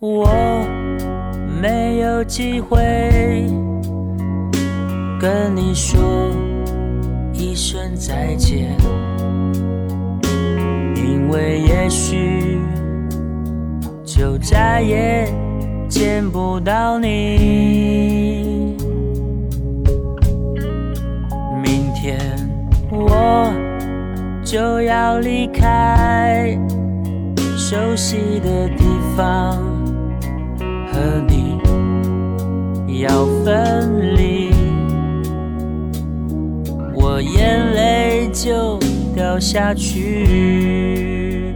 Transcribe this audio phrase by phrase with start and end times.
[0.00, 0.28] 我
[1.60, 2.78] 没有机会
[5.18, 6.00] 跟你说
[7.32, 8.76] 一声再见，
[10.94, 12.60] 因为也许
[14.04, 15.28] 就再也
[15.88, 18.76] 见不到你。
[21.60, 22.16] 明天
[22.88, 23.52] 我
[24.44, 26.56] 就要离开。
[27.56, 29.58] 熟悉的地方，
[30.98, 31.60] 和你
[33.02, 34.50] 要分离，
[36.92, 38.76] 我眼泪就
[39.14, 41.54] 掉下去。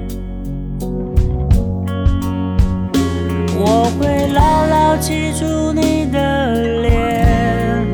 [3.58, 7.84] 我会牢牢记住你的脸，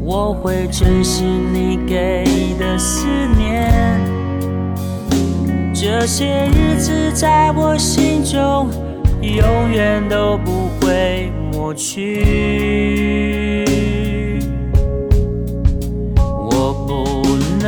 [0.00, 3.72] 我会珍惜你给的思念。
[5.74, 8.68] 这些日子在我心中
[9.32, 13.64] 永远都不会抹去。
[16.16, 17.26] 我不
[17.62, 17.66] 能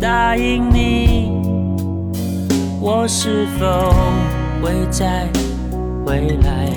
[0.00, 1.30] 答应你，
[2.80, 3.92] 我是否
[4.62, 5.26] 会再
[6.04, 6.70] 回来？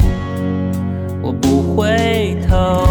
[1.21, 2.85] 我不回头，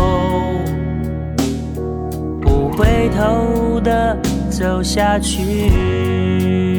[2.41, 4.17] 不回头的。
[4.51, 6.70] 走下去。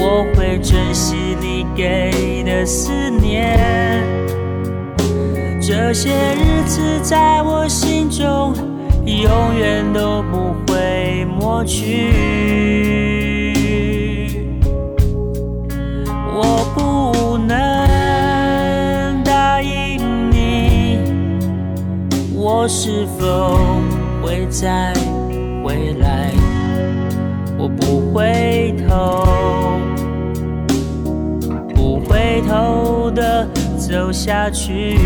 [0.00, 3.58] 我会珍惜你给的思念
[5.60, 8.54] 这些日子在我心中
[9.04, 12.12] 永远都不会抹去。
[16.32, 19.98] 我不能答应
[20.30, 20.98] 你，
[22.34, 23.58] 我是否
[24.22, 24.94] 会再
[25.64, 26.32] 回来？
[27.58, 29.24] 我不回头，
[32.18, 33.46] 回头的。
[33.78, 34.98] 走下去，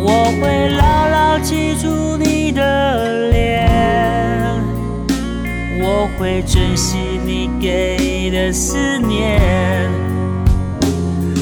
[0.00, 3.68] 我会牢牢记住你的脸，
[5.78, 9.38] 我会珍惜你给的思念。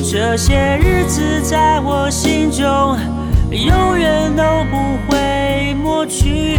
[0.04, 2.98] 这些日子在我心中
[3.48, 6.58] 永远都不会抹去。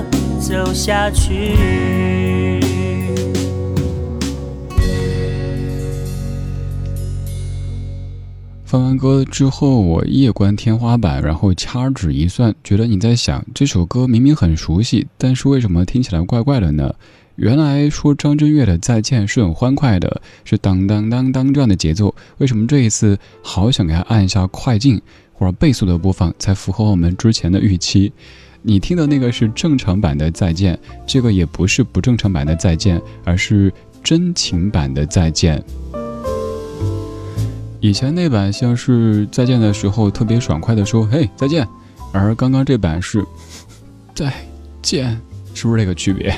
[0.51, 1.55] 走下去。
[8.65, 16.93] 放完歌之后，我夜观天花板，然后掐指一算，觉得你在想这首歌明明很熟悉，但是为什么听起来怪怪的呢？
[17.37, 25.01] 原来说张震岳的再见是很欢快的，是当当当当这样的节奏，为什么这一次好想给他按一下快进
[25.31, 28.11] 或者倍速的播放，才符合我们之前的预期？
[28.63, 30.77] 你听的那个是正常版的再见，
[31.07, 33.73] 这个也不是不正常版的再见，而是
[34.03, 35.63] 真情版的再见。
[37.79, 41.67] 以前那版像是再见的时候特别爽快的说“嘿再见”，
[42.13, 43.25] 而刚刚这版是
[44.13, 44.31] 再
[44.83, 45.19] 见，
[45.55, 46.31] 是不是这个区别？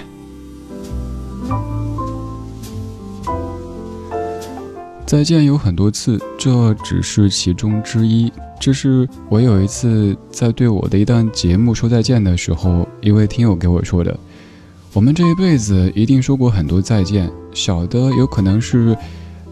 [5.14, 8.34] 再见有很多次，这只是其中之一。
[8.60, 14.20] 这是我有一次在对我的一档节目说再见的时候，一位听友给我说的。
[14.92, 18.98] 我们这一辈子一定说过很多再见，小的有可能是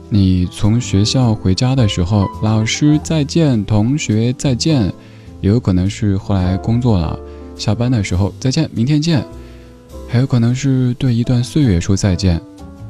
[0.10, 4.90] 你从学校回家的时候，老师再见，同学再见；
[5.42, 7.20] 也有可能是后来工作了，
[7.56, 9.22] 下班的时候再见，明天见；
[10.10, 12.42] 还有可能是对一段岁月说再见，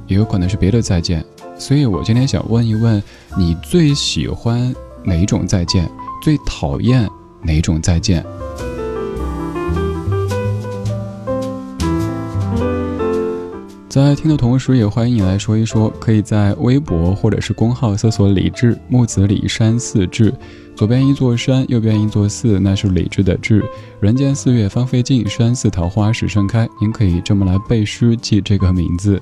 [0.08, 1.22] 也有可能是别的再见。
[1.62, 3.02] 所以我今天想问一问，
[3.38, 4.74] 你最喜欢
[5.04, 5.88] 哪种再见？
[6.20, 7.08] 最讨厌
[7.44, 8.26] 哪种再见？
[13.88, 15.94] 在听的同时，也欢迎你来说一说。
[16.00, 20.34] 可以在微博或者是公号搜索“李志木子李山寺志”，
[20.76, 23.64] 左边一座山，右边一座寺，那是李志的志。
[24.00, 26.68] 人间四月芳菲尽，山寺桃花始盛开。
[26.82, 29.22] 您可以这么来背诗记这个名字。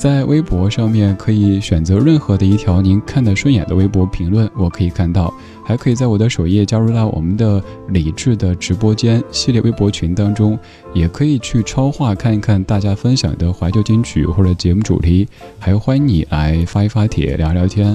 [0.00, 5.30] 在微博上面可以选择任何的一条您看得顺眼的微博评论，我可以看到，
[5.62, 10.58] 还可以在我的首页加入到我们的理智的直播间系列微博群当中，
[10.94, 17.94] 也可以去超话看一看大家分享的怀旧金曲或者节目主题，还欢迎你来发一发帖聊聊天。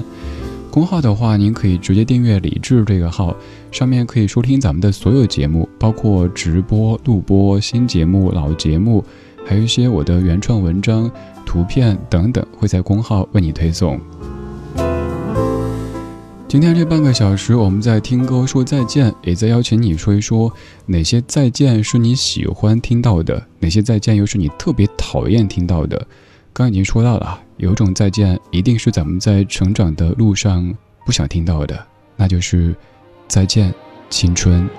[0.70, 3.36] 公号的话，您可以直接订阅理智这个号，
[3.72, 9.04] 上面可以收听咱们的所有节目，包括直播、录播、新节目、老节目，
[9.44, 11.10] 还有一些我的原创文章。
[11.56, 13.98] 图片等等会在公号为你推送。
[16.50, 20.52] 今天这半个小时，我们在听歌说再见，也在邀请你说一说
[20.86, 26.06] 哪些再见是你喜欢听到的，哪些再见又是你特别讨厌听到的。
[26.52, 30.76] 刚已经说到了，有种再见一定是咱们在成长的路上
[31.06, 31.88] 不想听到的，
[32.18, 32.76] 那就是
[33.30, 33.74] 再见
[34.10, 34.70] 青春。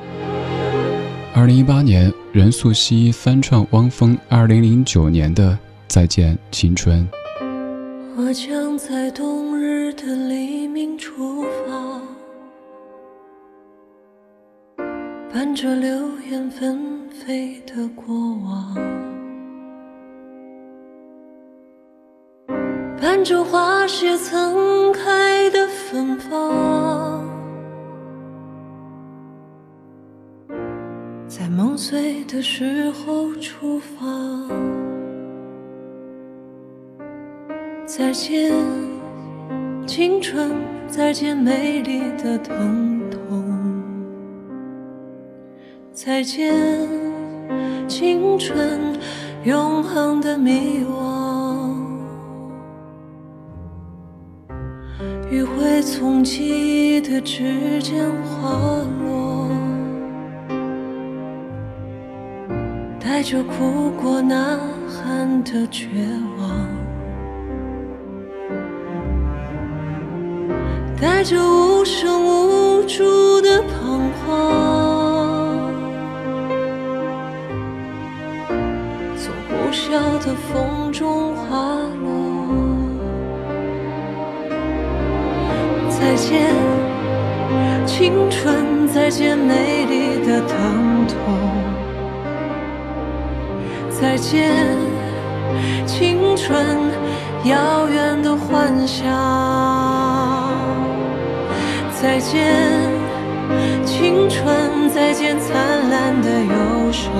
[1.32, 5.58] 二零一八年，任素汐翻唱汪峰二零零九年的。
[5.88, 7.08] 再见，青春。
[8.18, 12.00] 我将在冬日的黎明出发，
[15.32, 15.90] 伴着流
[16.30, 18.74] 言纷飞的过往，
[23.00, 27.22] 伴着花谢曾开的芬芳，
[31.28, 34.06] 在梦碎的时候出发。
[37.96, 38.52] 再见，
[39.86, 40.50] 青春；
[40.86, 43.42] 再见，美丽的疼痛；
[45.94, 46.52] 再见，
[47.88, 48.94] 青春，
[49.44, 51.74] 永恒的迷惘。
[55.30, 58.58] 余晖从记忆的指尖滑
[59.06, 59.48] 落，
[63.00, 65.88] 带着哭过、呐喊的绝
[66.38, 66.75] 望。
[71.06, 74.26] 带着无声无助的彷徨，
[79.16, 82.10] 从呼啸的风中滑落。
[85.88, 86.52] 再见，
[87.86, 91.14] 青春；再见，美丽的疼痛；
[93.90, 94.50] 再见，
[95.86, 96.66] 青春，
[97.44, 100.45] 遥远的幻想。
[102.00, 102.44] 再见，
[103.86, 107.10] 青春；再见，灿烂的忧伤；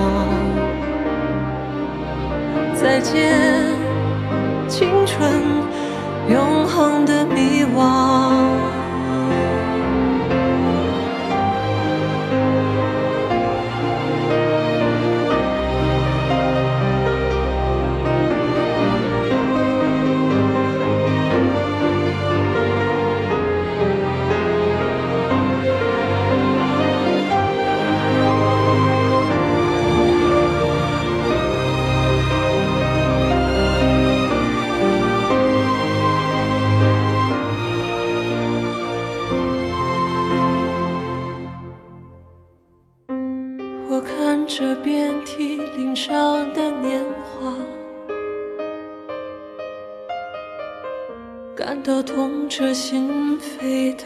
[2.75, 3.33] 再见，
[4.67, 5.41] 青春，
[6.29, 8.76] 永恒的迷惘。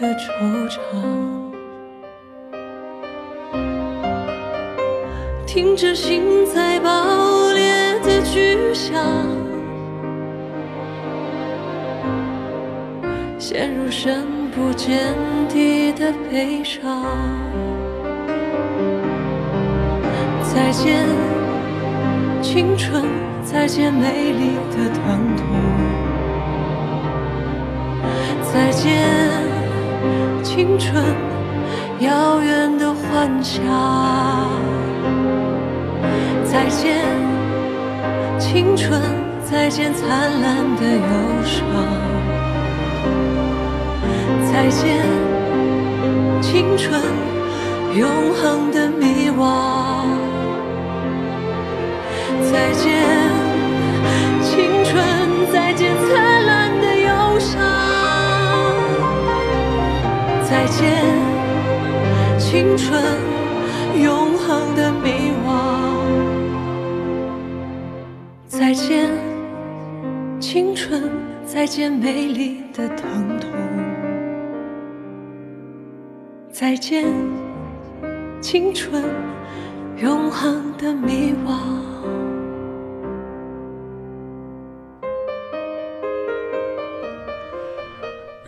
[0.01, 0.79] 的惆怅，
[5.45, 8.95] 听着心在爆裂的巨响，
[13.37, 15.13] 陷入深不见
[15.47, 17.05] 底的悲伤。
[20.51, 21.05] 再见，
[22.41, 23.03] 青春，
[23.43, 25.45] 再见美丽的疼痛。
[28.51, 28.89] 再见，
[30.43, 31.03] 青春，
[31.99, 33.63] 遥远的幻想。
[36.43, 36.97] 再见，
[38.39, 39.01] 青春，
[39.43, 40.09] 再见灿
[40.41, 41.59] 烂的忧伤。
[44.51, 45.01] 再见，
[46.41, 47.01] 青春，
[47.95, 49.41] 永恒的迷惘。
[52.51, 52.90] 再见，
[60.71, 61.03] 见，
[62.39, 63.03] 青春，
[64.01, 65.49] 永恒的迷惘。
[68.47, 69.09] 再见，
[70.39, 71.03] 青春，
[71.45, 73.51] 再见美丽的疼痛。
[76.51, 77.05] 再见，
[78.39, 79.03] 青春，
[79.97, 81.90] 永恒的迷惘。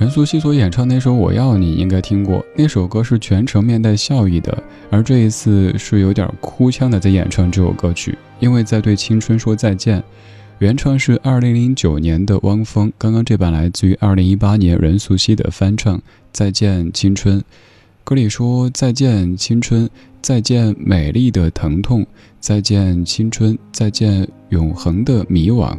[0.04, 2.46] 任素汐所演唱那首《我要你》，应该听过。
[2.58, 10.04] 那首歌是全程面带笑意的，而这一次是有点哭腔的在演唱这首歌曲，因为在对青春说再见。
[10.60, 15.98] 原唱是二零零九年的汪峰，刚刚这版来自于二零一八年任素汐的翻唱
[16.34, 17.40] 《再见青春》。
[18.04, 19.90] 歌里说：“再见青春，
[20.22, 22.06] 再见美丽的疼痛，
[22.42, 25.74] 再见青春，再见永恒的迷惘。”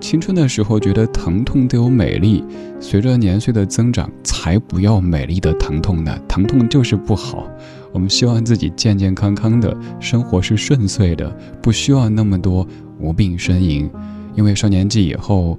[0.00, 2.44] 青春的时候觉得疼痛都有美丽，
[2.80, 6.18] 随着年岁的增长，才不要美丽的疼痛呢。
[6.28, 7.48] 疼痛就是不好。
[7.92, 12.66] 我们希望自己健健康康的生活是顺遂的，不需要那么多
[12.98, 13.90] 无病呻吟。
[14.34, 15.58] 因为上年纪以后，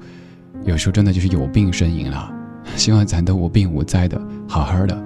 [0.63, 2.31] 有时候真的就是有病呻吟了。
[2.75, 5.03] 希望咱都无病无灾的，好好的，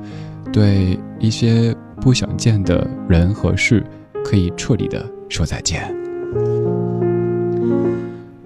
[0.51, 3.83] 对一些不想见的人和事，
[4.23, 6.02] 可以彻底的说再见。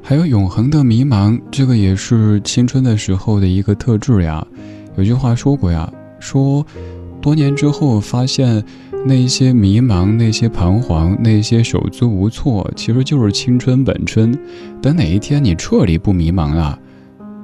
[0.10, 4.42] 还有永恒的迷茫，这个也是青春的时候的一个特质呀。
[4.96, 6.66] 有句话说过呀，说
[7.22, 8.64] 多年之后发现，
[9.06, 14.34] 那些迷茫、那些彷徨、那些手足无措，其实就是青春本春。
[14.82, 16.80] 等哪一天你彻底不迷茫了，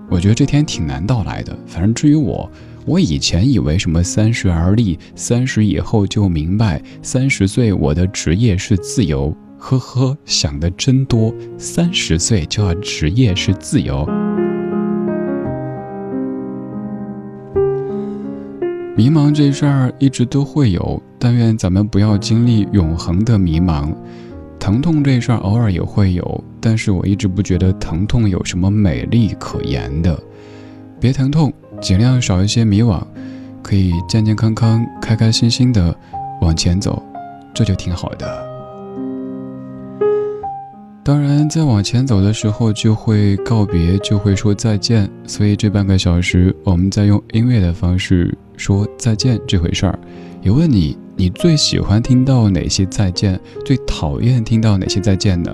[0.09, 1.53] 我觉得这天挺难到来的。
[1.67, 2.49] 反正至于我，
[2.85, 9.35] 我以前以为什么三十而立，三十以后就明白，三十岁我的职业是自由。
[9.65, 11.33] 呵呵，想的真多。
[11.57, 14.05] 三十岁就要职业是自由，
[18.97, 23.95] 迷茫这事儿一直都会有，但愿咱们不要经历永恒的迷茫。
[24.59, 30.21] 疼痛这事儿偶尔也会有，但是我一直不觉得疼痛有什么美丽可言的。
[30.99, 33.01] 别疼痛，尽量少一些迷惘，
[33.61, 35.95] 可以健健康康、开开心心的
[36.41, 37.01] 往前走，
[37.53, 38.52] 这就挺好的。
[41.05, 45.09] 当然，在往前走的时候，就会告别，就会说再见。
[45.27, 49.99] 所以这半个小时，我们在用音乐的方式说再见这回事儿。
[50.41, 53.37] 也问你，你最喜欢听到哪些再见？
[53.65, 55.51] 最讨厌听到哪些再见呢？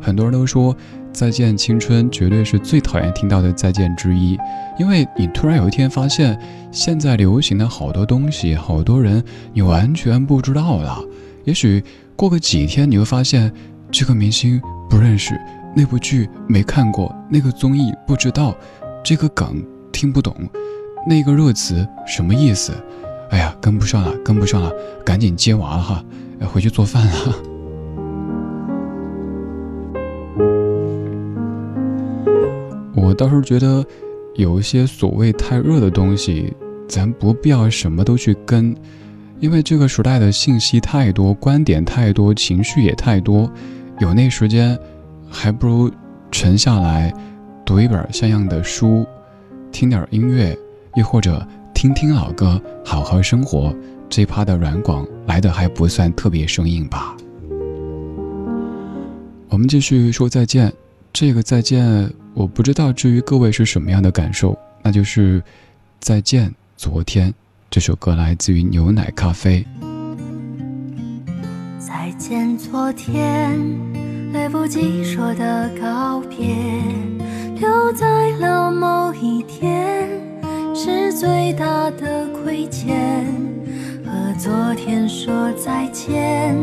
[0.00, 0.74] 很多人都说，
[1.12, 4.38] 再见青春绝对是最讨厌听到的再见之一，
[4.78, 6.38] 因为你突然有一天发现，
[6.72, 9.22] 现在流行的好多东西，好多人，
[9.52, 11.04] 你完全不知道了。
[11.44, 11.84] 也许
[12.16, 13.52] 过个几天，你会发现
[13.90, 14.60] 这个明星。
[14.88, 15.36] 不认识
[15.74, 18.54] 那部剧，没看过那个综艺，不知道
[19.04, 20.32] 这个梗听不懂，
[21.08, 22.72] 那个热词什么意思？
[23.30, 24.72] 哎呀，跟不上了，跟不上了，
[25.04, 26.04] 赶紧接娃了哈，
[26.46, 27.12] 回去做饭了。
[32.94, 33.84] 我倒是觉得，
[34.36, 36.54] 有一些所谓太热的东西，
[36.86, 38.72] 咱不必要什么都去跟，
[39.40, 43.52] 因为这个时代的信息太多，观点太多，情绪也太多。
[43.98, 44.78] 有那时间，
[45.30, 45.90] 还不如
[46.30, 47.12] 沉下来，
[47.64, 49.06] 读一本像样的书，
[49.72, 50.56] 听点音乐，
[50.96, 53.74] 又或者听听老歌，好好生活。
[54.08, 57.16] 这趴的软广来的还不算特别生硬吧？
[59.48, 60.72] 我们继续说再见。
[61.12, 64.56] 这个再见，我不知道至于各位是什么样的感受。
[64.82, 65.42] 那就是
[65.98, 67.32] 再见昨天。
[67.70, 69.66] 这首歌来自于牛奶咖啡。
[72.18, 73.58] 见昨天，
[74.32, 76.56] 来不及说的告别，
[77.60, 78.06] 留在
[78.40, 80.08] 了某一天。
[80.74, 83.26] 是最大的亏欠，
[84.04, 86.56] 和昨天说再见，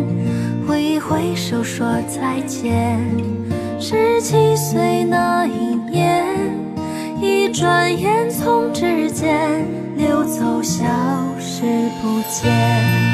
[0.68, 3.00] 挥一挥手说再见。
[3.80, 6.26] 十七岁那一年，
[7.22, 9.66] 一转眼从指尖
[9.98, 10.86] 溜走，消
[11.40, 11.64] 失
[12.02, 13.13] 不见。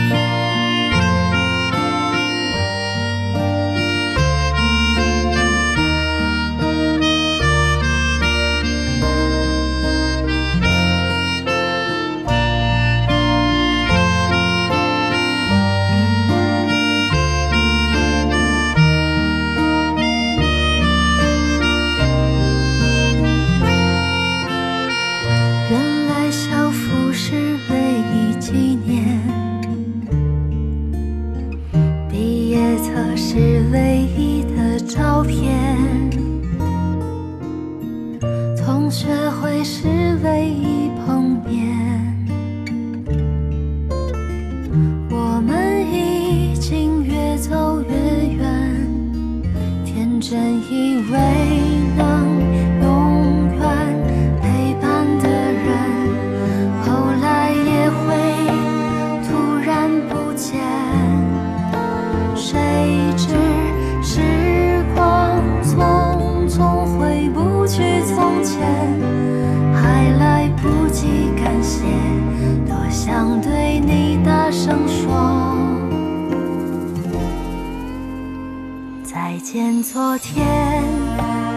[79.40, 80.84] 见昨天，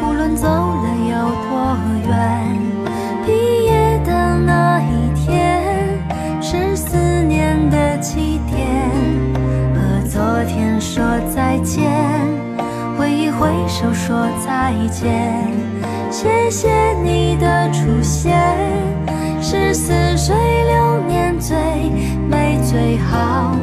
[0.06, 1.76] 无论走了有多
[2.08, 2.58] 远，
[3.26, 5.98] 毕业的那一天
[6.40, 8.88] 是思念的起点。
[9.74, 11.02] 和昨天说
[11.34, 11.90] 再见，
[12.96, 15.50] 挥一挥手说再见。
[16.10, 18.38] 谢谢你的出现，
[19.40, 21.56] 是似水流年最
[22.28, 23.56] 美最好。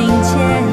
[0.00, 0.69] 牛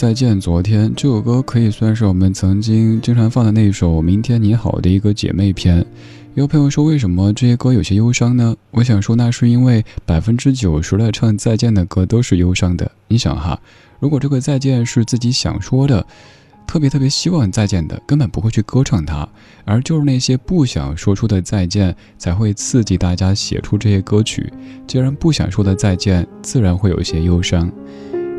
[0.00, 5.84] 再见昨天》这首歌可以算是我们曾经经常放的那首《明天你好》的一个姐妹篇。
[6.32, 8.56] 有朋友说，为什么这些歌有些忧伤呢？
[8.70, 12.90] 我想说，那是因为百分之九十的唱再见的歌都是忧伤的。
[13.08, 13.60] 你想哈，
[13.98, 16.06] 如果这个再见是自己想说的，
[16.66, 19.28] 特别特别希望再见的，根本不会去歌唱它。
[19.66, 24.50] 而就是那些不想说出的再见，才会刺激大家写出这些歌曲。
[24.86, 27.70] 既然不想说的再见，自然会有些忧伤。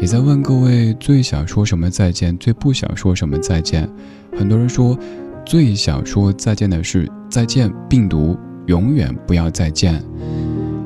[0.01, 3.87] 也在问各位最想说什么再见，最不想说什么再见。
[4.35, 4.97] 很多人说，
[5.45, 8.35] 最想说再见的是再见病毒，
[8.65, 10.03] 永远不要再见。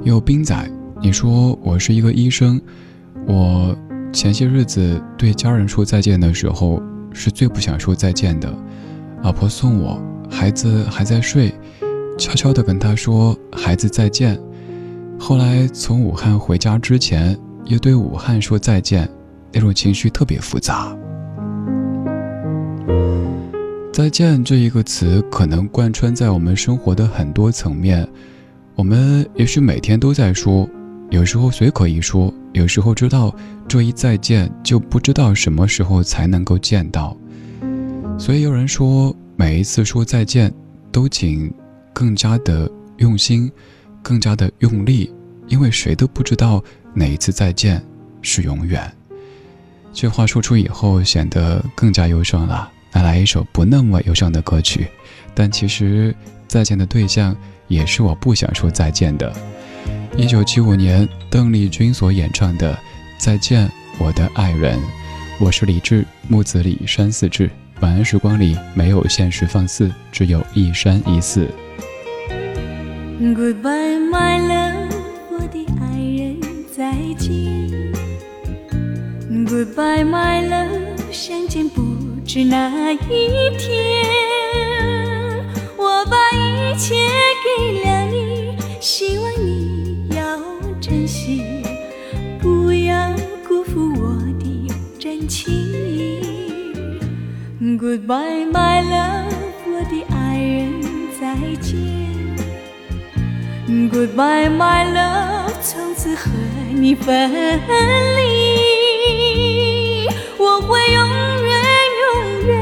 [0.04, 0.70] 有冰仔，
[1.02, 2.60] 你说我是一个医生，
[3.26, 3.74] 我
[4.12, 8.54] 前些日子对家人说再见的时候，是最不想说再见的。
[9.24, 9.98] 老婆送我，
[10.30, 11.54] 孩子还在睡，
[12.18, 14.38] 悄悄地跟他说孩子再见。
[15.18, 19.10] 后来从武汉回家之前，又对武汉说再见，
[19.52, 20.96] 那种情绪特别复杂。
[23.92, 28.08] 再见这一个词，可能贯穿在我们生活的很多层面。
[28.76, 30.70] 我们也许每天都在说，
[31.10, 33.34] 有时候随口一说，有时候知道
[33.68, 37.16] 这一再见就不知道什么时候才能够见到。
[38.20, 40.54] 所以有人说，每一次说再见，
[40.92, 41.50] 都请
[41.94, 43.50] 更加的用心，
[44.02, 45.10] 更加的用力，
[45.48, 46.62] 因为谁都不知道
[46.96, 47.80] 哪一次再见
[48.24, 48.92] 是永远。
[49.94, 52.72] 这话说出以后，显得更加忧伤了。
[52.94, 54.88] 来来一首不那么忧伤的歌曲，
[55.36, 56.16] 但其实
[56.48, 57.36] 再见的对象。
[57.68, 59.34] 也是我不想说再见的。
[60.16, 62.74] 一九七五年，邓丽君所演唱的
[63.18, 64.78] 《再见我的爱人》，
[65.40, 67.50] 我是李志，木子李山寺志。
[67.80, 71.50] 晚安时光里没有现实放肆，只有一山一寺。
[73.20, 74.96] Goodbye my love，
[75.32, 76.35] 我的爱人，
[76.76, 77.32] 再见。
[79.46, 81.82] Goodbye my love，相见不
[82.26, 82.98] 知哪一
[83.58, 83.96] 天。
[85.78, 86.96] 我把一切
[87.46, 90.38] 给了你，希望你要
[90.82, 91.42] 珍惜，
[92.42, 93.16] 不要
[93.48, 94.68] 辜负我的
[95.00, 95.48] 真情。
[97.62, 99.32] Goodbye my love，
[99.66, 100.82] 我的爱人，
[101.22, 101.74] 再见。
[103.90, 105.45] Goodbye my love，
[106.78, 107.32] 你分
[108.18, 108.20] 离，
[110.38, 111.08] 我会永
[111.44, 111.54] 远
[112.04, 112.06] 永
[112.48, 112.54] 远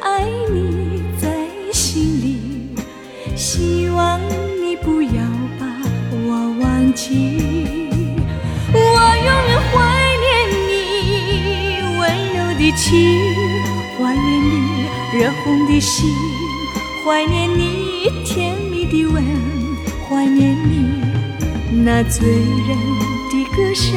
[0.00, 1.28] 爱你在
[1.70, 2.74] 心里，
[3.36, 4.18] 希望
[4.60, 5.10] 你不要
[5.60, 5.66] 把
[6.10, 7.06] 我忘记。
[8.72, 9.76] 我永远怀
[10.24, 10.26] 念
[10.66, 10.70] 你
[11.98, 12.02] 温
[12.34, 12.88] 柔的情，
[13.98, 14.56] 怀念你
[15.18, 16.10] 热红的心，
[17.04, 19.22] 怀念你甜蜜的吻，
[20.08, 21.02] 怀念你
[21.84, 22.76] 那醉人
[23.58, 23.92] 歌声。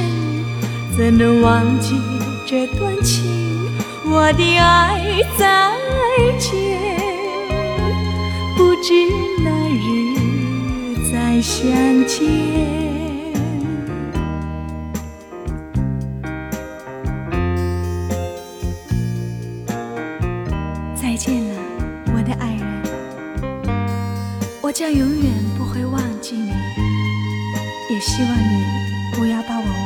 [0.98, 1.96] 怎能忘记
[2.48, 3.24] 这段情？
[4.04, 5.72] 我的爱，再
[6.40, 6.80] 见，
[8.58, 8.92] 不知
[9.44, 11.72] 哪日再相
[12.08, 12.91] 见。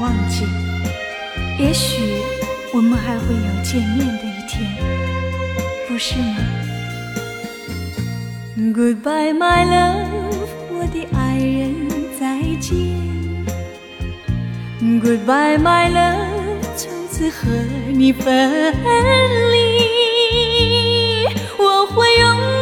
[0.06, 0.46] 忘记。
[1.58, 2.22] 也许
[2.72, 4.72] 我们还会有见面的一天，
[5.88, 6.38] 不是吗
[8.56, 11.90] ？Goodbye my love，我的爱人，
[12.20, 12.76] 再见。
[14.80, 17.50] Goodbye my love，从此和
[17.92, 18.74] 你分
[19.52, 19.56] 离，
[21.58, 22.55] 我会永。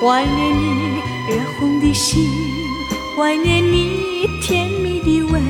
[0.00, 2.26] 怀念你热红的心，
[3.14, 5.42] 怀念你甜蜜的吻，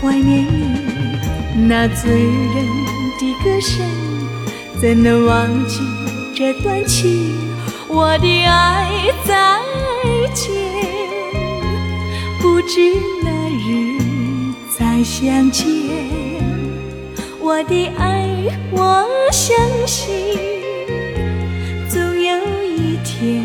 [0.00, 2.66] 怀念你那醉人
[3.20, 3.86] 的歌声。
[4.80, 5.78] 怎能忘记
[6.34, 7.36] 这段情？
[7.86, 8.90] 我的爱，
[9.24, 9.60] 再
[10.34, 10.52] 见，
[12.40, 12.80] 不知
[13.22, 13.96] 哪日
[14.76, 15.66] 再相见。
[17.38, 18.28] 我的爱，
[18.72, 20.36] 我相信
[21.88, 23.44] 总有一天